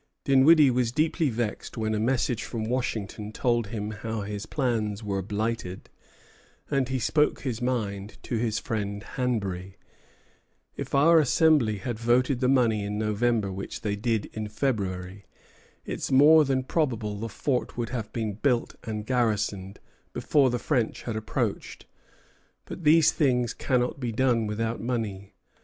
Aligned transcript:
Dinwiddie 0.23 0.71
was 0.71 0.91
deeply 0.91 1.29
vexed 1.29 1.77
when 1.77 1.93
a 1.93 1.99
message 1.99 2.41
from 2.43 2.63
Washington 2.63 3.31
told 3.31 3.67
him 3.67 3.91
how 3.91 4.21
his 4.21 4.47
plans 4.47 5.03
were 5.03 5.21
blighted; 5.21 5.91
and 6.71 6.89
he 6.89 6.97
spoke 6.97 7.41
his 7.41 7.61
mind 7.61 8.17
to 8.23 8.35
his 8.37 8.57
friend 8.57 9.03
Hanbury: 9.03 9.77
"If 10.75 10.95
our 10.95 11.19
Assembly 11.19 11.77
had 11.77 11.99
voted 11.99 12.39
the 12.39 12.47
money 12.47 12.83
in 12.83 12.97
November 12.97 13.51
which 13.51 13.81
they 13.81 13.95
did 13.95 14.25
in 14.33 14.47
February, 14.47 15.27
it's 15.85 16.11
more 16.11 16.45
than 16.45 16.63
probable 16.63 17.19
the 17.19 17.29
fort 17.29 17.77
would 17.77 17.89
have 17.89 18.11
been 18.11 18.33
built 18.33 18.73
and 18.83 19.05
garrisoned 19.05 19.79
before 20.13 20.49
the 20.49 20.57
French 20.57 21.03
had 21.03 21.15
approached; 21.15 21.85
but 22.65 22.83
these 22.85 23.11
things 23.11 23.53
cannot 23.53 23.99
be 23.99 24.11
done 24.11 24.47
without 24.47 24.81
money. 24.81 25.35